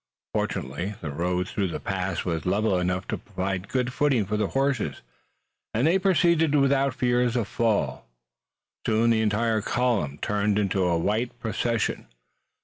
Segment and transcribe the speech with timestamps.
[0.33, 4.47] Fortunately, the road through the pass was level enough to provide good footing for the
[4.47, 5.03] horses,
[5.75, 8.01] and they proceeded without fear of falls.
[8.83, 12.07] Soon the entire column turned into a white procession.